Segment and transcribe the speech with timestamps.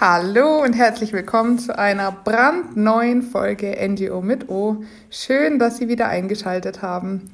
[0.00, 4.82] Hallo und herzlich willkommen zu einer brandneuen Folge NGO mit O.
[5.10, 7.30] Schön, dass Sie wieder eingeschaltet haben.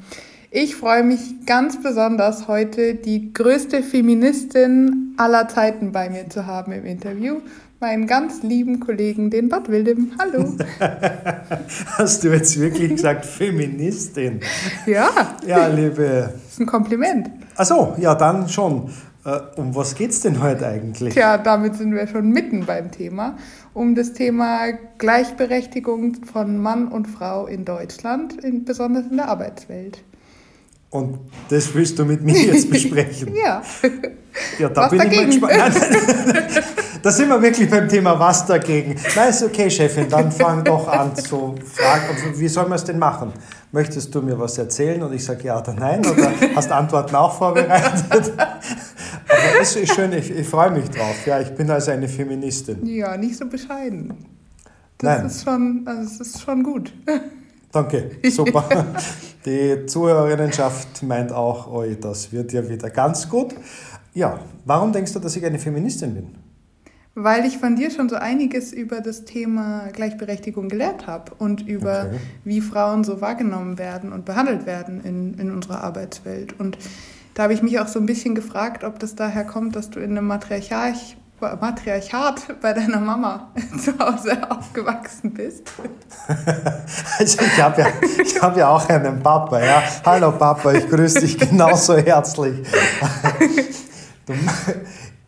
[0.50, 6.72] Ich freue mich ganz besonders, heute die größte Feministin aller Zeiten bei mir zu haben
[6.72, 7.36] im Interview.
[7.78, 10.10] Meinen ganz lieben Kollegen, den Bad Wildem.
[10.18, 10.56] Hallo.
[11.98, 14.40] Hast du jetzt wirklich gesagt Feministin?
[14.86, 15.36] Ja.
[15.46, 16.30] Ja, liebe.
[16.32, 17.30] Das ist ein Kompliment.
[17.54, 18.90] Ach so, ja, dann schon.
[19.26, 21.12] Äh, um was geht es denn heute eigentlich?
[21.14, 23.36] Tja, damit sind wir schon mitten beim Thema.
[23.74, 24.68] Um das Thema
[24.98, 30.04] Gleichberechtigung von Mann und Frau in Deutschland, in, besonders in der Arbeitswelt.
[30.90, 31.18] Und
[31.48, 33.34] das willst du mit mir jetzt besprechen?
[33.44, 33.62] ja.
[34.60, 35.32] Ja, da was bin dagegen?
[35.32, 36.62] ich mal gespannt.
[37.02, 38.94] da sind wir wirklich beim Thema Was dagegen.
[39.16, 42.98] Na, ist okay, Chefin, dann fang doch an zu fragen, wie soll man es denn
[42.98, 43.32] machen?
[43.72, 45.02] Möchtest du mir was erzählen?
[45.02, 48.32] Und ich sage ja oder nein, oder hast Antworten auch vorbereitet?
[49.36, 51.26] Aber das ist schön, ich, ich freue mich drauf.
[51.26, 52.86] Ja, ich bin also eine Feministin.
[52.86, 54.14] Ja, nicht so bescheiden.
[54.98, 55.26] Das Nein.
[55.26, 56.92] ist schon, also es ist schon gut.
[57.72, 58.64] Danke, super.
[59.44, 63.54] Die Zuhörerinnenschaft meint auch, oh, das wird ja wieder ganz gut.
[64.14, 66.28] Ja, warum denkst du, dass ich eine Feministin bin?
[67.14, 72.06] Weil ich von dir schon so einiges über das Thema Gleichberechtigung gelernt habe und über
[72.08, 72.18] okay.
[72.44, 76.58] wie Frauen so wahrgenommen werden und behandelt werden in, in unserer Arbeitswelt.
[76.58, 76.78] Und
[77.36, 80.00] da habe ich mich auch so ein bisschen gefragt, ob das daher kommt, dass du
[80.00, 80.96] in einem Matriarchat,
[81.38, 85.62] Matriarchat bei deiner Mama zu Hause aufgewachsen bist.
[87.18, 87.88] Also ich habe ja,
[88.40, 89.82] hab ja auch einen Papa, ja.
[90.04, 92.66] Hallo Papa, ich grüße dich genauso herzlich.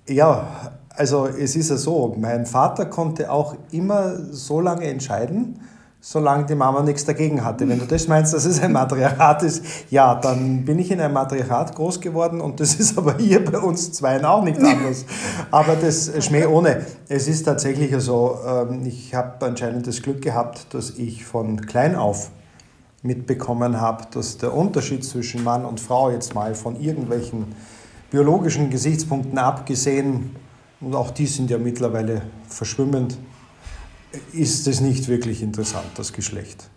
[0.08, 5.60] Ja, also es ist ja so, mein Vater konnte auch immer so lange entscheiden,
[6.00, 7.68] solange die Mama nichts dagegen hatte.
[7.68, 11.14] Wenn du das meinst, dass es ein Matriarchat ist, ja, dann bin ich in einem
[11.14, 15.04] Matriarchat groß geworden und das ist aber hier bei uns Zweien auch nicht anders.
[15.50, 16.86] Aber das Schmäh ohne.
[17.08, 21.96] Es ist tatsächlich so, ähm, ich habe anscheinend das Glück gehabt, dass ich von klein
[21.96, 22.30] auf
[23.02, 27.47] mitbekommen habe, dass der Unterschied zwischen Mann und Frau jetzt mal von irgendwelchen
[28.10, 30.34] biologischen Gesichtspunkten abgesehen,
[30.80, 33.19] und auch die sind ja mittlerweile verschwimmend,
[34.32, 36.69] ist es nicht wirklich interessant, das Geschlecht.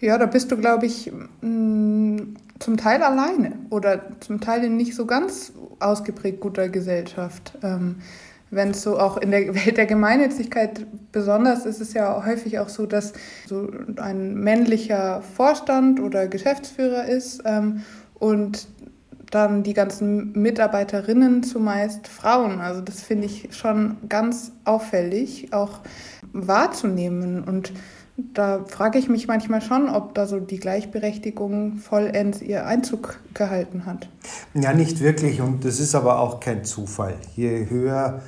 [0.00, 1.10] Ja, da bist du, glaube ich,
[1.40, 2.18] mm,
[2.58, 7.58] zum Teil alleine oder zum Teil in nicht so ganz ausgeprägt guter Gesellschaft.
[7.62, 7.96] Ähm,
[8.50, 12.58] Wenn es so auch in der Welt der Gemeinnützigkeit besonders ist, ist es ja häufig
[12.58, 13.12] auch so, dass
[13.48, 17.82] so ein männlicher Vorstand oder Geschäftsführer ist ähm,
[18.14, 18.68] und
[19.34, 22.60] dann die ganzen Mitarbeiterinnen zumeist Frauen.
[22.60, 25.80] Also das finde ich schon ganz auffällig, auch
[26.32, 27.42] wahrzunehmen.
[27.42, 27.72] Und
[28.16, 33.86] da frage ich mich manchmal schon, ob da so die Gleichberechtigung vollends ihr Einzug gehalten
[33.86, 34.08] hat.
[34.54, 35.40] Ja, nicht wirklich.
[35.40, 37.16] Und das ist aber auch kein Zufall.
[37.34, 38.22] Je höher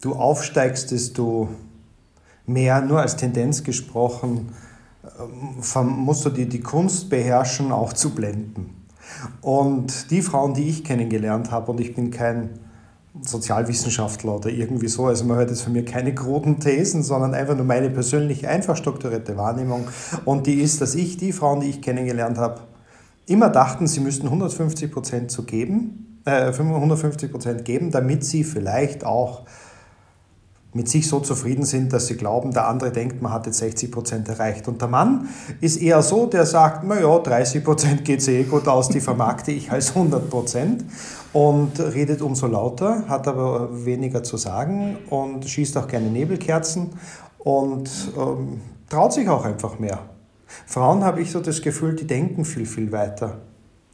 [0.00, 1.48] du aufsteigst, desto
[2.46, 4.50] mehr, nur als Tendenz gesprochen,
[5.18, 8.81] ähm, musst du die, die Kunst beherrschen, auch zu blenden.
[9.40, 12.50] Und die Frauen, die ich kennengelernt habe, und ich bin kein
[13.20, 17.54] Sozialwissenschaftler oder irgendwie so, also man hört jetzt von mir keine kruden Thesen, sondern einfach
[17.54, 19.86] nur meine persönliche, einfach strukturierte Wahrnehmung.
[20.24, 22.62] Und die ist, dass ich, die Frauen, die ich kennengelernt habe,
[23.26, 29.04] immer dachten, sie müssten 150 Prozent zu geben, äh, 150 Prozent geben, damit sie vielleicht
[29.04, 29.44] auch
[30.74, 33.92] mit sich so zufrieden sind, dass sie glauben, der andere denkt, man hat jetzt 60
[33.92, 34.68] Prozent erreicht.
[34.68, 35.28] Und der Mann
[35.60, 39.70] ist eher so, der sagt, naja, 30 Prozent geht eh gut aus, die vermarkte ich
[39.70, 40.84] als 100 Prozent
[41.32, 46.90] und redet umso lauter, hat aber weniger zu sagen und schießt auch gerne Nebelkerzen
[47.38, 49.98] und ähm, traut sich auch einfach mehr.
[50.66, 53.38] Frauen habe ich so das Gefühl, die denken viel, viel weiter.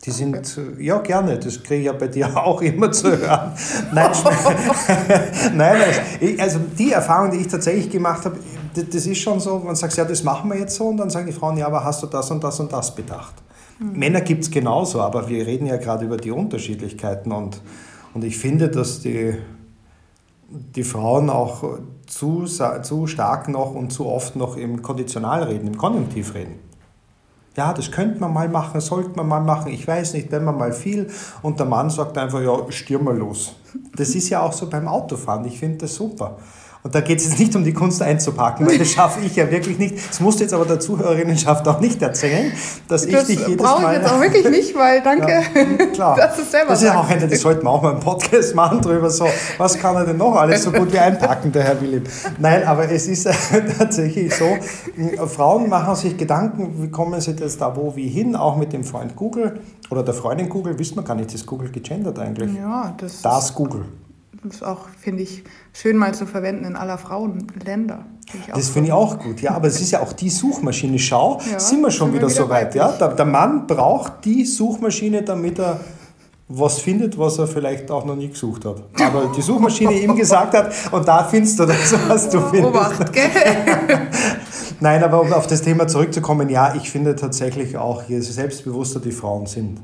[0.05, 0.85] Die sind, okay.
[0.85, 3.53] ja gerne, das kriege ich ja bei dir auch immer zu hören.
[3.93, 4.11] Nein,
[5.55, 8.39] Nein also, also die Erfahrung, die ich tatsächlich gemacht habe,
[8.75, 11.27] das ist schon so, man sagt, ja, das machen wir jetzt so und dann sagen
[11.27, 13.35] die Frauen, ja, aber hast du das und das und das bedacht?
[13.81, 13.99] Mhm.
[13.99, 17.61] Männer gibt es genauso, aber wir reden ja gerade über die Unterschiedlichkeiten und,
[18.15, 19.35] und ich finde, dass die,
[20.49, 25.77] die Frauen auch zu, zu stark noch und zu oft noch im Konditional reden, im
[25.77, 26.68] Konjunktiv reden
[27.59, 30.57] ja, das könnte man mal machen, sollte man mal machen, ich weiß nicht, wenn man
[30.57, 31.11] mal viel
[31.43, 33.57] und der Mann sagt einfach, ja, stier mal los.
[33.97, 36.39] Das ist ja auch so beim Autofahren, ich finde das super.
[36.85, 39.51] Und da geht es jetzt nicht um die Kunst einzupacken, weil das schaffe ich ja
[39.51, 39.97] wirklich nicht.
[40.09, 42.53] Das musst du jetzt aber der Zuhörerinnenschaft auch nicht erzählen,
[42.87, 43.75] dass das ich dich jedes Mal...
[43.75, 46.17] Das brauche ich jetzt auch wirklich nicht, weil danke, ja, klar.
[46.17, 48.81] dass du selber Das ist auch eine, das sollten wir auch mal einen Podcast machen
[48.81, 49.27] drüber, so,
[49.59, 52.05] was kann er denn noch alles so gut wie einpacken, der Herr William.
[52.39, 53.29] Nein, aber es ist
[53.79, 54.47] tatsächlich so,
[55.27, 58.85] Frauen machen sich Gedanken, wie kommen sie jetzt da wo, wie hin, auch mit dem
[58.85, 59.61] Freund Google
[59.91, 62.55] oder der Freundin Google, wissen wir gar nicht, ist Google gegendert eigentlich?
[62.55, 63.21] Ja, das...
[63.23, 63.85] Das Google.
[64.49, 68.07] Ist auch, finde ich, schön mal zu verwenden in aller Frauenländer.
[68.31, 70.99] Find das finde ich auch gut, ja, aber es ist ja auch die Suchmaschine.
[70.99, 72.75] Schau, ja, sind wir schon wieder, wieder so weit.
[72.75, 72.93] Ja?
[72.93, 75.81] Der, der Mann braucht die Suchmaschine, damit er
[76.49, 78.83] was findet, was er vielleicht auch noch nie gesucht hat.
[79.03, 82.75] Aber die Suchmaschine ihm gesagt hat, und da findest du das, was du findest.
[82.75, 83.31] Obacht, gell?
[84.81, 89.13] Nein, aber um auf das Thema zurückzukommen, ja, ich finde tatsächlich auch, je selbstbewusster die
[89.13, 89.81] Frauen sind,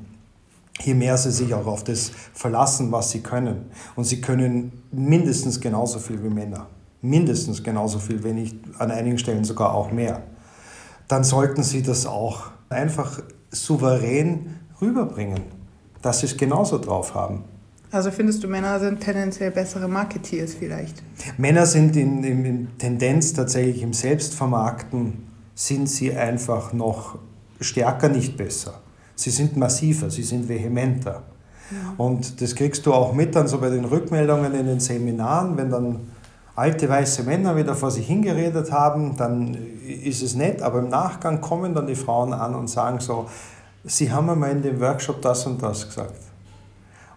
[0.81, 3.67] je mehr sie sich auch auf das verlassen, was sie können.
[3.97, 6.67] Und sie können mindestens genauso viel wie Männer.
[7.01, 10.23] Mindestens genauso viel, wenn nicht an einigen Stellen sogar auch mehr.
[11.09, 15.43] Dann sollten sie das auch einfach souverän rüberbringen
[16.05, 17.45] dass sie es genauso drauf haben.
[17.91, 21.03] Also findest du, Männer sind tendenziell bessere Marketeers vielleicht?
[21.39, 27.19] Männer sind in, in, in Tendenz tatsächlich im Selbstvermarkten, sind sie einfach noch
[27.61, 28.81] stärker, nicht besser.
[29.17, 31.23] Sie sind massiver, sie sind vehementer.
[31.97, 35.71] Und das kriegst du auch mit dann so bei den Rückmeldungen in den Seminaren, wenn
[35.71, 36.01] dann
[36.57, 41.41] alte weiße Männer wieder vor sich hingeredet haben, dann ist es nett, aber im Nachgang
[41.41, 43.27] kommen dann die Frauen an und sagen so,
[43.87, 46.17] Sie haben einmal in dem Workshop das und das gesagt.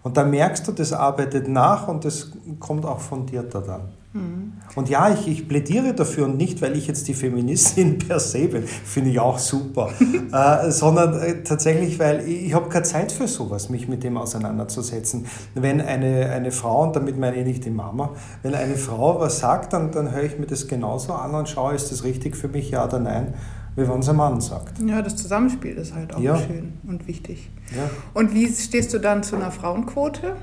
[0.04, 3.97] Und da merkst du, das arbeitet nach und das kommt auch fundierter dann.
[4.18, 4.54] Mhm.
[4.76, 8.48] Und ja, ich, ich plädiere dafür und nicht, weil ich jetzt die Feministin per se
[8.48, 9.90] bin, finde ich auch super,
[10.32, 14.18] äh, sondern äh, tatsächlich, weil ich, ich habe keine Zeit für sowas, mich mit dem
[14.18, 15.26] auseinanderzusetzen.
[15.56, 18.12] Wenn eine, eine Frau, und damit meine ich nicht die Mama,
[18.44, 21.74] wenn eine Frau was sagt, dann, dann höre ich mir das genauso an und schaue,
[21.74, 23.34] ist das richtig für mich, ja oder nein
[23.78, 24.80] wie wenn es ein Mann sagt.
[24.80, 26.36] Ja, das Zusammenspiel ist halt auch ja.
[26.36, 27.52] schön und wichtig.
[27.76, 27.88] Ja.
[28.16, 30.36] Und wie stehst du dann zu einer Frauenquote?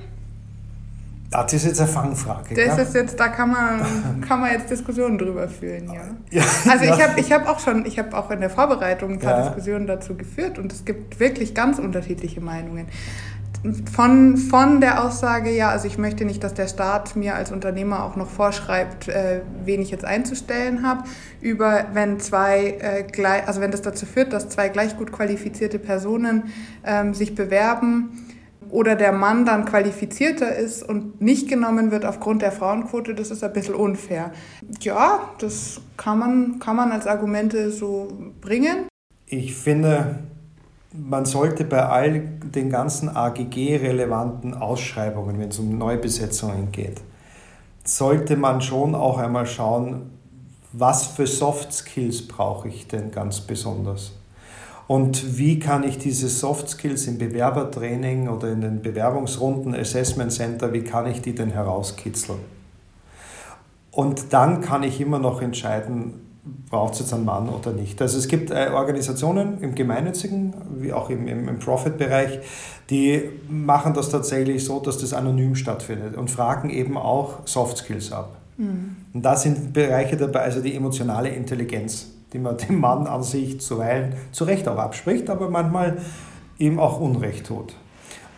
[1.30, 2.54] Das ist jetzt eine Fangfrage.
[2.54, 6.02] Das ist jetzt, da kann man, kann man jetzt Diskussionen drüber führen, ja.
[6.30, 6.94] ja also ja.
[6.94, 9.42] ich habe ich hab auch schon, ich habe auch in der Vorbereitung ein paar.
[9.42, 12.86] Diskussionen dazu geführt und es gibt wirklich ganz unterschiedliche Meinungen
[13.90, 18.04] von, von der Aussage, ja, also ich möchte nicht, dass der Staat mir als Unternehmer
[18.04, 21.04] auch noch vorschreibt, äh, wen ich jetzt einzustellen habe,
[21.40, 25.78] über wenn zwei, äh, gleich, also wenn das dazu führt, dass zwei gleich gut qualifizierte
[25.78, 26.52] Personen
[26.84, 28.23] ähm, sich bewerben
[28.74, 33.44] oder der Mann dann qualifizierter ist und nicht genommen wird aufgrund der Frauenquote, das ist
[33.44, 34.32] ein bisschen unfair.
[34.80, 38.08] Ja, das kann man, kann man als Argumente so
[38.40, 38.88] bringen.
[39.26, 40.18] Ich finde,
[40.92, 47.00] man sollte bei all den ganzen AGG-relevanten Ausschreibungen, wenn es um Neubesetzungen geht,
[47.84, 50.10] sollte man schon auch einmal schauen,
[50.72, 54.14] was für Soft Skills brauche ich denn ganz besonders?
[54.86, 60.72] Und wie kann ich diese Soft Skills im Bewerbertraining oder in den Bewerbungsrunden, Assessment Center,
[60.72, 62.40] wie kann ich die denn herauskitzeln?
[63.90, 66.20] Und dann kann ich immer noch entscheiden,
[66.68, 68.02] braucht es jetzt einen Mann oder nicht.
[68.02, 72.40] Also es gibt äh, Organisationen im Gemeinnützigen, wie auch im, im, im Profit-Bereich,
[72.90, 78.12] die machen das tatsächlich so, dass das anonym stattfindet und fragen eben auch Soft Skills
[78.12, 78.36] ab.
[78.58, 78.96] Mhm.
[79.14, 83.60] Und da sind Bereiche dabei, also die emotionale Intelligenz, die man dem Mann an sich
[83.60, 85.98] zuweilen zu Recht auch abspricht, aber manchmal
[86.58, 87.74] ihm auch Unrecht tut.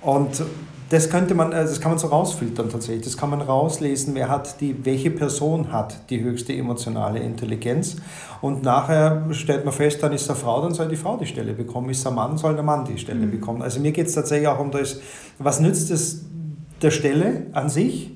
[0.02, 0.42] Und
[0.90, 3.04] das könnte man, äh, das kann man so rausfiltern tatsächlich.
[3.04, 7.96] Das kann man rauslesen, wer hat die, welche Person hat die höchste emotionale Intelligenz.
[8.40, 11.54] Und nachher stellt man fest, dann ist eine Frau, dann soll die Frau die Stelle
[11.54, 11.90] bekommen.
[11.90, 13.32] Ist ein Mann, soll der Mann die Stelle mhm.
[13.32, 13.62] bekommen.
[13.62, 15.00] Also mir geht es tatsächlich auch um das,
[15.38, 16.24] was nützt es
[16.82, 18.15] der Stelle an sich?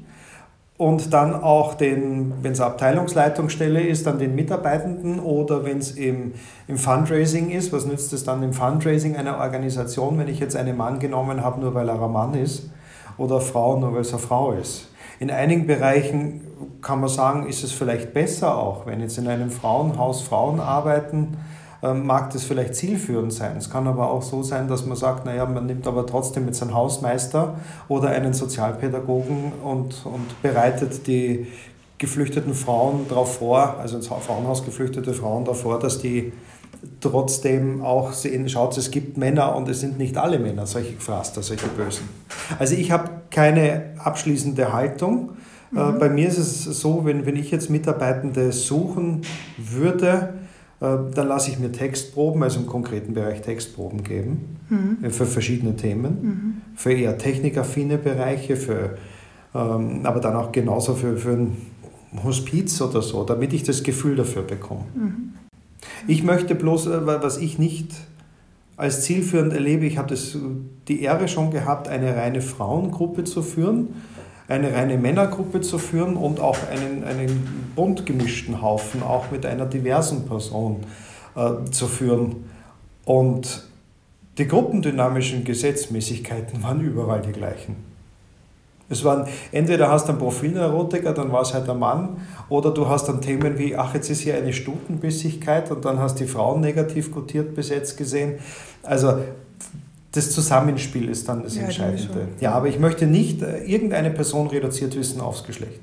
[0.80, 6.32] Und dann auch den, wenn es Abteilungsleitungsstelle ist, dann den Mitarbeitenden oder wenn es im,
[6.68, 10.78] im Fundraising ist, was nützt es dann im Fundraising einer Organisation, wenn ich jetzt einen
[10.78, 12.70] Mann genommen habe, nur weil er ein Mann ist
[13.18, 14.88] oder Frau, nur weil es eine Frau ist.
[15.18, 16.46] In einigen Bereichen
[16.80, 21.36] kann man sagen, ist es vielleicht besser auch, wenn jetzt in einem Frauenhaus Frauen arbeiten,
[21.82, 23.56] mag das vielleicht zielführend sein.
[23.56, 26.62] Es kann aber auch so sein, dass man sagt, naja, man nimmt aber trotzdem jetzt
[26.62, 27.54] einen Hausmeister
[27.88, 31.46] oder einen Sozialpädagogen und, und bereitet die
[31.96, 36.32] geflüchteten Frauen darauf vor, also ins Frauenhaus geflüchtete Frauen darauf vor, dass die
[37.00, 41.42] trotzdem auch sehen, schaut, es gibt Männer und es sind nicht alle Männer, solche Gefraster,
[41.42, 42.08] solche Bösen.
[42.58, 45.32] Also ich habe keine abschließende Haltung.
[45.74, 45.98] Äh, mhm.
[45.98, 49.22] Bei mir ist es so, wenn, wenn ich jetzt Mitarbeitende suchen
[49.58, 50.34] würde,
[50.80, 55.04] dann lasse ich mir Textproben, also im konkreten Bereich Textproben geben, mhm.
[55.04, 56.62] Äh, für verschiedene Themen, mhm.
[56.74, 58.96] für eher technikaffine Bereiche, für,
[59.54, 61.56] ähm, aber dann auch genauso für, für ein
[62.24, 64.84] Hospiz oder so, damit ich das Gefühl dafür bekomme.
[64.94, 65.34] Mhm.
[66.06, 67.92] Ich möchte bloß, äh, was ich nicht
[68.78, 70.16] als zielführend erlebe, ich habe
[70.88, 73.88] die Ehre schon gehabt, eine reine Frauengruppe zu führen
[74.50, 79.64] eine reine Männergruppe zu führen und auch einen, einen bunt gemischten Haufen, auch mit einer
[79.64, 80.80] diversen Person
[81.36, 82.44] äh, zu führen.
[83.04, 83.64] Und
[84.38, 87.76] die gruppendynamischen Gesetzmäßigkeiten waren überall die gleichen.
[88.88, 92.16] Es waren, entweder hast du einen Profilneurotiker, dann war es halt ein Mann,
[92.48, 96.18] oder du hast dann Themen wie, ach, jetzt ist hier eine Stutenbissigkeit und dann hast
[96.18, 98.40] die Frauen negativ kotiert jetzt gesehen.
[98.82, 99.18] Also
[100.12, 102.28] das Zusammenspiel ist dann das ja, Entscheidende.
[102.40, 105.80] Ja, aber ich möchte nicht äh, irgendeine Person reduziert wissen aufs Geschlecht.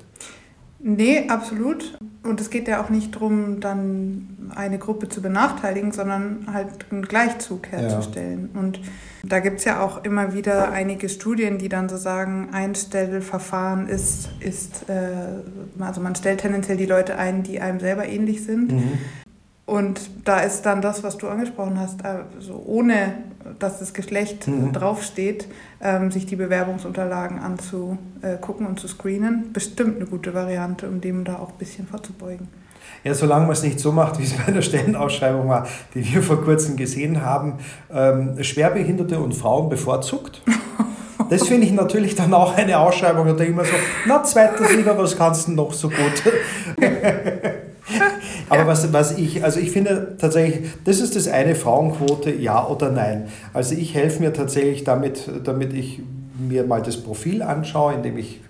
[0.79, 1.97] Nee, absolut.
[2.23, 7.01] Und es geht ja auch nicht darum, dann eine Gruppe zu benachteiligen, sondern halt einen
[7.01, 8.49] Gleichzug herzustellen.
[8.53, 8.59] Ja.
[8.59, 8.79] Und
[9.23, 14.29] da gibt es ja auch immer wieder einige Studien, die dann so sagen, Einstellverfahren ist,
[14.39, 18.71] ist äh, also man stellt tendenziell die Leute ein, die einem selber ähnlich sind.
[18.71, 18.99] Mhm.
[19.67, 23.15] Und da ist dann das, was du angesprochen hast, also ohne
[23.59, 24.71] dass das Geschlecht mhm.
[24.71, 25.49] draufsteht,
[25.81, 31.35] ähm, sich die Bewerbungsunterlagen anzugucken und zu screenen, bestimmt eine gute Variante, um dem da
[31.35, 32.47] auch ein bisschen vorzubeugen.
[33.03, 36.23] Ja, solange man es nicht so macht, wie es bei der Stellenausschreibung war, die wir
[36.23, 37.55] vor kurzem gesehen haben,
[37.93, 40.41] ähm, Schwerbehinderte und Frauen bevorzugt.
[41.29, 44.63] Das finde ich natürlich dann auch eine Ausschreibung, da denke ich mir so, na, zweiter
[44.63, 46.23] Sieger, was kannst du noch so gut?
[48.49, 48.67] Aber ja.
[48.67, 53.27] was, was ich, also ich finde tatsächlich, das ist das eine, Frauenquote, ja oder nein.
[53.53, 56.01] Also ich helfe mir tatsächlich damit, damit ich
[56.37, 58.41] mir mal das Profil anschaue, indem ich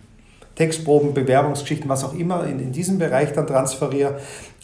[0.56, 4.20] Textproben, Bewerbungsgeschichten, was auch immer in, in diesem Bereich dann transferiere.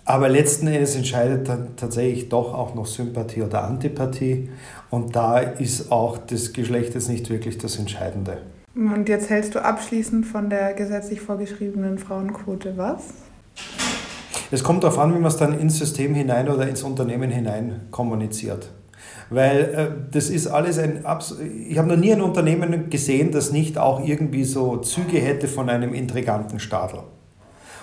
[0.05, 4.49] Aber letzten Endes entscheidet dann tatsächlich doch auch noch Sympathie oder Antipathie.
[4.89, 8.39] Und da ist auch das Geschlecht jetzt nicht wirklich das Entscheidende.
[8.75, 13.03] Und jetzt hältst du abschließend von der gesetzlich vorgeschriebenen Frauenquote was?
[14.51, 17.81] Es kommt darauf an, wie man es dann ins System hinein oder ins Unternehmen hinein
[17.91, 18.69] kommuniziert.
[19.29, 21.05] Weil äh, das ist alles ein.
[21.05, 21.35] Abs
[21.67, 25.69] ich habe noch nie ein Unternehmen gesehen, das nicht auch irgendwie so Züge hätte von
[25.69, 26.99] einem intriganten Stadel.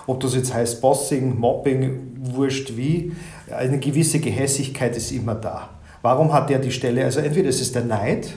[0.07, 3.13] Ob das jetzt heißt Bossing, Mobbing, wurscht wie,
[3.55, 5.71] eine gewisse Gehässigkeit ist immer da.
[6.03, 7.05] Warum hat der die Stelle?
[7.05, 8.33] Also entweder es ist der Neid,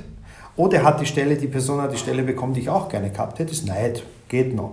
[0.56, 3.10] oder er hat die Stelle, die Person hat die Stelle bekommen, die ich auch gerne
[3.10, 4.72] gehabt hätte, ist Neid, geht noch.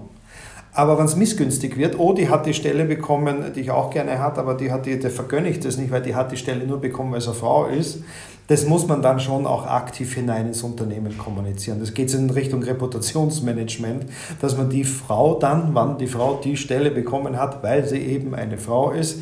[0.73, 4.21] Aber wenn es missgünstig wird, oh, die hat die Stelle bekommen, die ich auch gerne
[4.21, 6.65] hat, aber die hat die, der vergönne ich das nicht, weil die hat die Stelle
[6.65, 8.03] nur bekommen, weil sie eine Frau ist.
[8.47, 11.79] Das muss man dann schon auch aktiv hinein ins Unternehmen kommunizieren.
[11.81, 14.07] Das geht in Richtung Reputationsmanagement,
[14.41, 18.35] dass man die Frau dann, wann die Frau die Stelle bekommen hat, weil sie eben
[18.35, 19.21] eine Frau ist,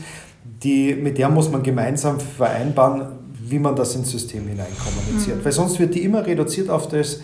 [0.62, 3.18] die, mit der muss man gemeinsam vereinbaren,
[3.50, 5.38] wie man das ins System hinein kommuniziert.
[5.38, 5.44] Mhm.
[5.44, 7.20] Weil sonst wird die immer reduziert auf das,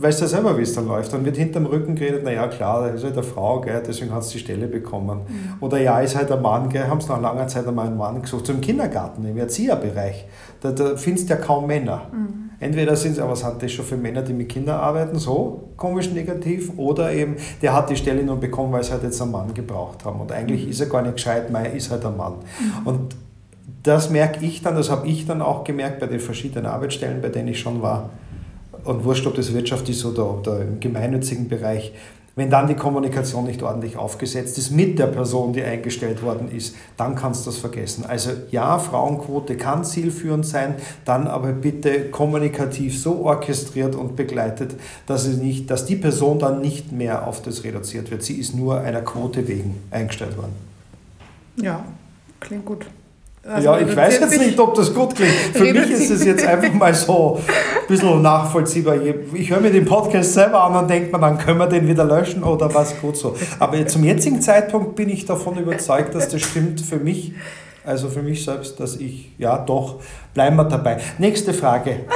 [0.00, 1.12] weißt du ja selber, wie es dann läuft.
[1.12, 4.24] Dann wird hinterm Rücken geredet, naja klar, da ist halt eine Frau, gell, deswegen hat
[4.24, 5.20] sie die Stelle bekommen.
[5.26, 5.54] Mhm.
[5.60, 8.22] Oder ja, ist halt ein Mann, gell, haben es nach langer Zeit einmal einen Mann
[8.22, 8.46] gesucht.
[8.46, 10.26] So im Kindergarten, im Erzieherbereich,
[10.60, 12.02] da, da findest du ja kaum Männer.
[12.12, 12.50] Mhm.
[12.60, 15.70] Entweder sind es, aber was hat das schon für Männer, die mit Kindern arbeiten, so
[15.76, 19.30] komisch negativ, oder eben, der hat die Stelle nur bekommen, weil sie halt jetzt einen
[19.30, 20.20] Mann gebraucht haben.
[20.20, 20.70] Und eigentlich mhm.
[20.70, 22.34] ist er gar nicht gescheit, Meier ist halt ein Mann.
[22.34, 22.86] Mhm.
[22.86, 23.16] Und
[23.84, 27.28] das merke ich dann, das habe ich dann auch gemerkt bei den verschiedenen Arbeitsstellen, bei
[27.28, 28.10] denen ich schon war
[28.84, 31.92] und wurscht, ob das Wirtschaft ist oder, oder im gemeinnützigen Bereich,
[32.38, 36.76] wenn dann die Kommunikation nicht ordentlich aufgesetzt ist mit der Person, die eingestellt worden ist,
[36.96, 38.04] dann kannst du das vergessen.
[38.06, 45.26] Also ja, Frauenquote kann zielführend sein, dann aber bitte kommunikativ so orchestriert und begleitet, dass,
[45.26, 48.22] es nicht, dass die Person dann nicht mehr auf das reduziert wird.
[48.22, 50.54] Sie ist nur einer Quote wegen eingestellt worden.
[51.56, 51.84] Ja,
[52.38, 52.86] klingt gut.
[53.50, 55.32] Also ja, ich weiß jetzt nicht, ob das gut klingt.
[55.32, 58.96] Für mich ist es jetzt einfach mal so ein bisschen nachvollziehbar.
[59.32, 62.04] Ich höre mir den Podcast selber an und denke mir, dann können wir den wieder
[62.04, 63.34] löschen oder was gut so.
[63.58, 67.32] Aber zum jetzigen Zeitpunkt bin ich davon überzeugt, dass das stimmt für mich.
[67.86, 69.96] Also für mich selbst, dass ich, ja doch,
[70.34, 70.98] bleiben wir dabei.
[71.18, 72.00] Nächste Frage.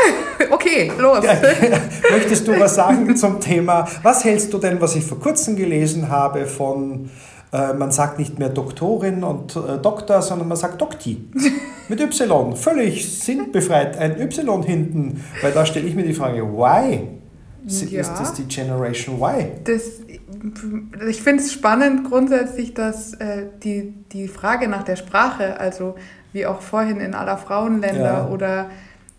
[0.51, 1.25] Okay, los.
[2.11, 3.87] Möchtest du was sagen zum Thema?
[4.03, 7.11] Was hältst du denn, was ich vor kurzem gelesen habe, von
[7.53, 11.29] äh, man sagt nicht mehr Doktorin und äh, Doktor, sondern man sagt Dokti.
[11.89, 12.57] Mit Y.
[12.57, 13.99] Völlig sinnbefreit.
[13.99, 15.23] Ein Y hinten.
[15.43, 17.09] Weil da stelle ich mir die Frage, why?
[17.65, 18.01] Ja.
[18.01, 19.51] Ist das die Generation Y?
[19.65, 20.01] Das,
[21.09, 25.95] ich finde es spannend grundsätzlich, dass äh, die, die Frage nach der Sprache, also
[26.33, 28.29] wie auch vorhin in aller Frauenländer ja.
[28.29, 28.71] oder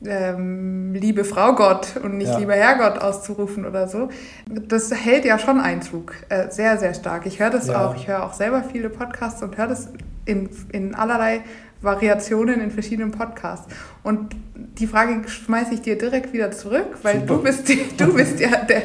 [0.06, 2.38] ähm, liebe Frau Gott und nicht ja.
[2.38, 4.10] lieber Herrgott auszurufen oder so.
[4.48, 7.26] Das hält ja schon Einzug, äh, sehr, sehr stark.
[7.26, 7.86] Ich höre das ja.
[7.86, 9.90] auch, ich höre auch selber viele Podcasts und höre das
[10.26, 11.42] in, in allerlei
[11.84, 13.68] Variationen in verschiedenen Podcasts.
[14.04, 17.36] Und die Frage schmeiße ich dir direkt wieder zurück, weil Super.
[17.36, 18.84] du bist, du bist ja der,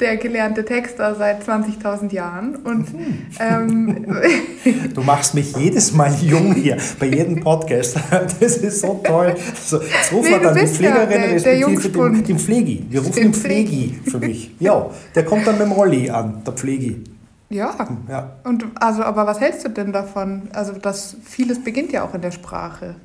[0.00, 2.56] der gelernte Texter seit 20.000 Jahren.
[2.56, 3.26] Und, mhm.
[3.38, 4.06] ähm,
[4.94, 7.96] du machst mich jedes Mal jung hier, bei jedem Podcast.
[8.40, 9.34] Das ist so toll.
[9.64, 12.86] So, jetzt rufen nee, wir dann die Pflegerin, ja der, respektive der den, den Pflegi.
[12.88, 14.54] Wir rufen den Pflegi für mich.
[14.58, 17.02] Ja, der kommt dann mit dem Rolli an, der Pflegi.
[17.50, 17.74] Ja.
[18.08, 18.32] ja.
[18.44, 20.48] Und also, aber was hältst du denn davon?
[20.52, 22.96] Also, das vieles beginnt ja auch in der Sprache.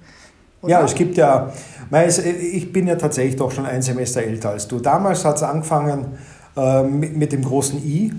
[0.61, 0.71] Oder?
[0.71, 1.51] Ja, es gibt ja,
[1.91, 4.79] ich bin ja tatsächlich doch schon ein Semester älter als du.
[4.79, 6.17] Damals hat es angefangen,
[6.55, 8.13] äh, mit, mit dem großen I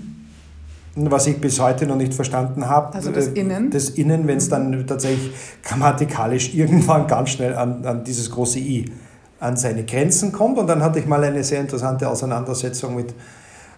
[0.95, 2.95] was ich bis heute noch nicht verstanden habe.
[2.95, 3.69] Also das äh, Innen?
[3.69, 5.31] Das Innen, wenn es dann tatsächlich
[5.63, 8.91] grammatikalisch irgendwann ganz schnell an, an dieses große I,
[9.39, 10.57] an seine Grenzen kommt.
[10.57, 13.13] Und dann hatte ich mal eine sehr interessante Auseinandersetzung mit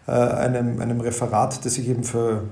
[0.08, 2.44] äh, einem, einem Referat, das sich eben für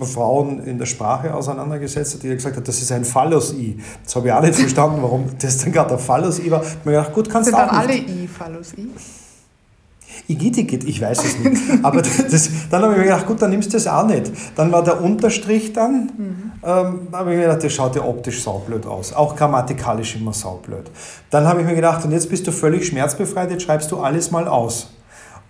[0.00, 3.78] Frauen in der Sprache auseinandergesetzt hat, die gesagt hat, das ist ein Phallus-I.
[4.02, 6.62] Das habe ich auch nicht verstanden, warum das dann gerade ein Phallus-I war.
[6.62, 8.88] Ich habe mir gedacht, gut, kannst du auch dann alle I Phallus-I?
[10.26, 11.60] Igitigit, ich weiß es nicht.
[11.82, 14.32] Aber das, dann habe ich mir gedacht, gut, dann nimmst du das auch nicht.
[14.56, 16.52] Dann war der Unterstrich dann, mhm.
[16.62, 19.12] ähm, habe ich mir gedacht, das schaut ja optisch saublöd aus.
[19.12, 20.90] Auch grammatikalisch immer saublöd.
[21.30, 24.30] Dann habe ich mir gedacht, und jetzt bist du völlig schmerzbefreit, jetzt schreibst du alles
[24.30, 24.88] mal aus.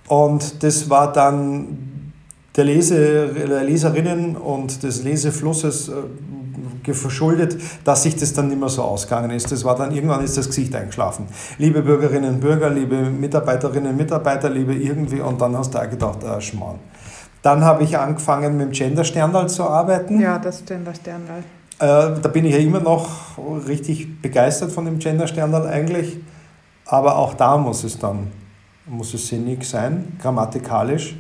[0.08, 2.12] Und das war dann
[2.56, 8.68] der, Lese, der Leserinnen und des Leseflusses äh, verschuldet, dass sich das dann nicht mehr
[8.68, 9.50] so ausgegangen ist.
[9.50, 11.26] Das war dann irgendwann ist das Gesicht eingeschlafen.
[11.58, 15.88] Liebe Bürgerinnen und Bürger, liebe Mitarbeiterinnen und Mitarbeiter, liebe irgendwie, und dann hast du auch
[15.88, 16.78] gedacht, ah, Schmarrn.
[17.42, 20.20] Dann habe ich angefangen mit dem Gender Sterndal zu arbeiten.
[20.20, 21.40] Ja, das Gender Sterndal.
[21.78, 23.08] Äh, da bin ich ja immer noch
[23.66, 26.18] richtig begeistert von dem Gender Sterndal eigentlich.
[26.87, 28.28] Aber auch da muss es dann,
[28.86, 31.16] muss es sinnig sein, grammatikalisch.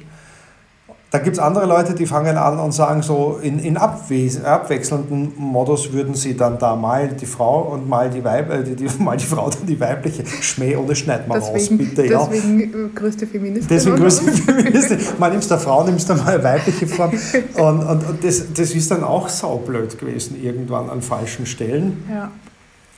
[1.14, 5.92] Da gibt es andere Leute, die fangen an und sagen so, in, in abwechselnden Modus
[5.92, 9.16] würden sie dann da mal die Frau und mal die, Weib, äh, die, die, mal
[9.16, 10.24] die Frau, dann die weibliche.
[10.26, 12.04] Schmäh ohne schneid mal raus, bitte.
[12.04, 12.26] Ja.
[12.26, 13.68] Deswegen äh, größte Feministin.
[13.68, 14.98] Deswegen größte Feministin.
[15.16, 17.12] Man nimmst der Frau, nimmst du mal weibliche Form.
[17.54, 22.02] Und, und, und das, das ist dann auch saublöd gewesen, irgendwann an falschen Stellen.
[22.12, 22.32] Ja.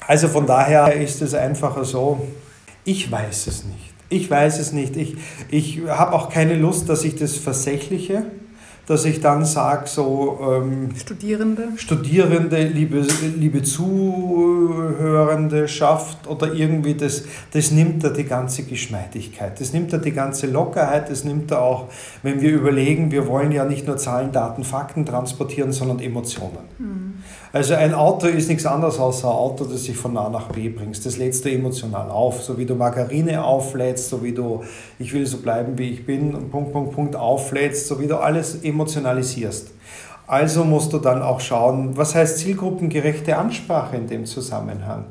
[0.07, 2.27] Also von daher ist es einfacher so,
[2.85, 3.96] ich weiß es nicht.
[4.09, 4.97] Ich weiß es nicht.
[4.97, 5.17] Ich,
[5.51, 8.27] ich habe auch keine Lust, dass ich das versächliche,
[8.87, 10.39] dass ich dann sage, so.
[10.41, 11.69] Ähm, Studierende.
[11.77, 13.05] Studierende, liebe,
[13.37, 19.99] liebe Zuhörende, schafft oder irgendwie, das, das nimmt da die ganze Geschmeidigkeit, das nimmt da
[19.99, 21.87] die ganze Lockerheit, das nimmt da auch,
[22.23, 26.59] wenn wir überlegen, wir wollen ja nicht nur Zahlen, Daten, Fakten transportieren, sondern Emotionen.
[26.79, 27.07] Mhm.
[27.57, 30.69] Also ein Auto ist nichts anderes als ein Auto, das sich von A nach B
[30.69, 31.07] bringst.
[31.07, 32.43] Das lädst du emotional auf.
[32.43, 34.63] So wie du Margarine auflädst, so wie du
[34.99, 38.57] ich will so bleiben, wie ich bin, Punkt, Punkt, Punkt auflädst, so wie du alles
[38.77, 39.71] emotionalisierst.
[40.27, 45.05] Also musst du dann auch schauen, was heißt zielgruppengerechte Ansprache in dem Zusammenhang.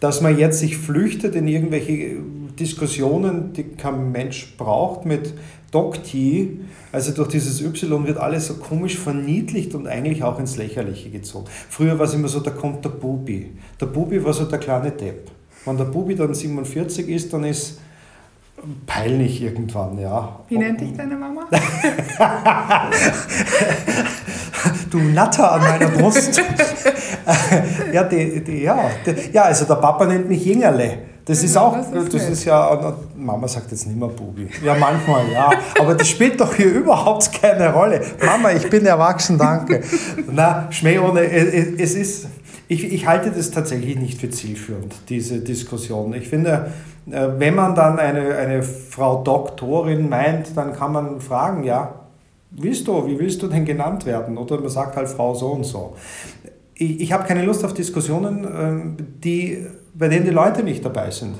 [0.00, 2.16] Dass man jetzt sich flüchtet in irgendwelche
[2.58, 5.34] Diskussionen, die kein Mensch braucht, mit
[5.70, 6.60] Dokti,
[6.92, 11.46] also durch dieses Y wird alles so komisch verniedlicht und eigentlich auch ins Lächerliche gezogen.
[11.68, 13.52] Früher war es immer so, da kommt der Bubi.
[13.80, 15.30] Der Bubi war so der kleine Depp.
[15.64, 17.80] Wenn der Bubi dann 47 ist, dann ist
[18.86, 20.40] peinlich irgendwann, ja.
[20.48, 21.42] Wie nennt dich deine Mama?
[24.90, 26.40] du Natter an meiner Brust.
[27.92, 30.98] ja, die, die, ja, die, ja, also der Papa nennt mich Jingerle.
[31.24, 34.48] Das ist auch, das ist, das ist ja, Mama sagt jetzt nicht mehr Bubi.
[34.64, 35.50] Ja, manchmal, ja.
[35.78, 38.00] Aber das spielt doch hier überhaupt keine Rolle.
[38.24, 39.82] Mama, ich bin erwachsen, danke.
[40.32, 42.28] Na, Schmäh ohne, es ist,
[42.66, 46.14] ich, ich halte das tatsächlich nicht für zielführend, diese Diskussion.
[46.14, 46.72] Ich finde,
[47.10, 51.94] wenn man dann eine, eine Frau Doktorin meint, dann kann man fragen, ja,
[52.50, 54.36] willst du, wie willst du denn genannt werden?
[54.38, 55.96] Oder man sagt halt Frau so und so.
[56.74, 61.10] Ich, ich habe keine Lust auf Diskussionen, ähm, die bei denen die Leute nicht dabei
[61.10, 61.34] sind.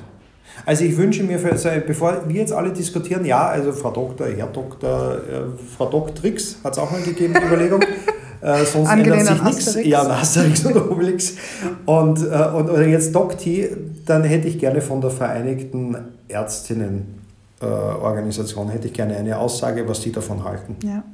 [0.67, 1.55] Also ich wünsche mir, für,
[1.87, 6.73] bevor wir jetzt alle diskutieren, ja, also Frau Doktor, Herr Doktor, äh, Frau Doktrix hat
[6.73, 7.81] es auch mal gegeben, die Überlegung.
[8.41, 9.87] Äh, sonst Angelehnt ändert sich nichts.
[9.87, 11.35] Ja, an Asterix und Obelix.
[11.87, 13.69] Und, äh, und oder jetzt Dokti,
[14.07, 15.97] dann hätte ich gerne von der Vereinigten
[16.29, 20.77] Ärztinnenorganisation, äh, hätte ich gerne eine Aussage, was die davon halten.
[20.85, 21.05] Ja.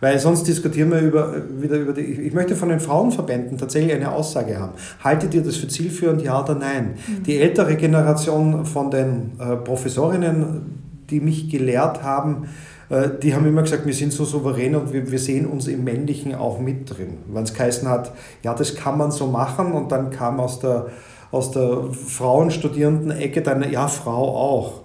[0.00, 2.00] Weil sonst diskutieren wir über, wieder über die.
[2.00, 4.72] Ich möchte von den Frauenverbänden tatsächlich eine Aussage haben.
[5.04, 6.94] Haltet ihr das für zielführend, ja oder nein?
[7.06, 7.22] Mhm.
[7.22, 12.48] Die ältere Generation von den äh, Professorinnen, die mich gelehrt haben,
[13.22, 16.34] die haben immer gesagt, wir sind so souverän und wir, wir sehen uns im Männlichen
[16.34, 17.18] auch mit drin.
[17.26, 20.88] Wenn es geheißen hat, ja, das kann man so machen und dann kam aus der,
[21.30, 24.81] aus der Frauenstudierenden-Ecke dann, ja, Frau auch.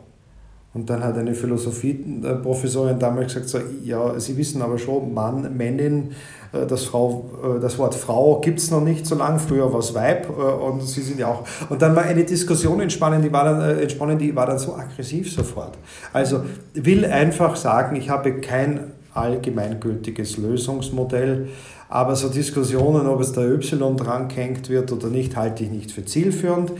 [0.78, 6.12] Und dann hat eine Philosophieprofessorin damals gesagt, so, ja, Sie wissen aber schon, Mann, Männin,
[6.54, 9.80] äh, das, Frau, äh, das Wort Frau gibt es noch nicht so lange, früher war
[9.80, 11.44] es Weib äh, und Sie sind ja auch.
[11.72, 15.32] Und dann war eine Diskussion entspannen, die war dann, entspannen, die war dann so aggressiv
[15.34, 15.80] sofort.
[16.14, 16.42] Also
[16.76, 21.48] will einfach sagen, ich habe kein allgemeingültiges Lösungsmodell,
[21.90, 25.92] aber so Diskussionen, ob es da Y dran gehängt wird oder nicht, halte ich nicht
[25.92, 26.72] für zielführend.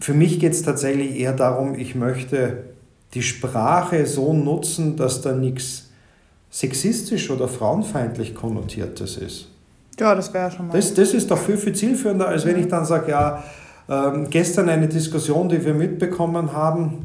[0.00, 2.75] Für mich geht es tatsächlich eher darum, ich möchte
[3.14, 5.90] die Sprache so nutzen, dass da nichts
[6.50, 9.48] sexistisch oder frauenfeindlich konnotiertes ist.
[9.98, 10.72] Ja, das wäre schon mal.
[10.74, 13.44] Das, das ist doch viel, viel zielführender, als wenn ich dann sage, ja,
[13.88, 17.04] ähm, gestern eine Diskussion, die wir mitbekommen haben,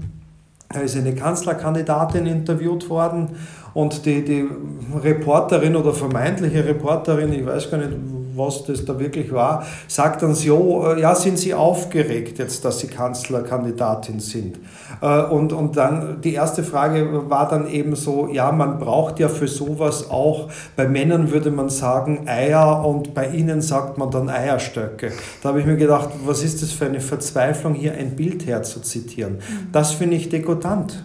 [0.74, 3.30] Da ist eine Kanzlerkandidatin interviewt worden
[3.74, 4.48] und die, die
[4.96, 7.92] Reporterin oder vermeintliche Reporterin, ich weiß gar nicht,
[8.36, 12.80] was das da wirklich war, sagt dann so, äh, ja, sind Sie aufgeregt jetzt, dass
[12.80, 14.60] Sie Kanzlerkandidatin sind?
[15.02, 19.30] Äh, und, und dann die erste Frage war dann eben so, ja, man braucht ja
[19.30, 24.30] für sowas auch, bei Männern würde man sagen Eier und bei ihnen sagt man dann
[24.30, 25.12] Eierstöcke.
[25.42, 29.34] Da habe ich mir gedacht, was ist das für eine Verzweiflung, hier ein Bild herzuzitieren?
[29.34, 29.72] Mhm.
[29.72, 31.04] Das finde ich dekotant.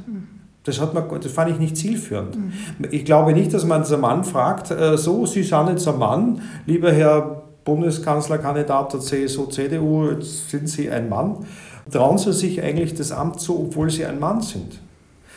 [0.66, 2.37] Das, hat man, das fand ich nicht zielführend.
[2.37, 2.52] Mhm.
[2.90, 6.42] Ich glaube nicht, dass man einen Mann fragt, äh, so, Sie sind jetzt ein Mann,
[6.66, 11.46] lieber Herr Bundeskanzlerkandidat der CSU, CDU, jetzt sind Sie ein Mann.
[11.90, 14.81] Trauen Sie sich eigentlich das Amt zu, obwohl Sie ein Mann sind?